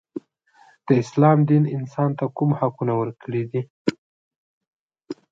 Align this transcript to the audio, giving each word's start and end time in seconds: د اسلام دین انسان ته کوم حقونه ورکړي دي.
د 0.85 0.89
اسلام 1.03 1.37
دین 1.49 1.63
انسان 1.77 2.09
ته 2.17 2.25
کوم 2.37 2.49
حقونه 2.59 2.93
ورکړي 3.01 3.43
دي. 3.51 3.61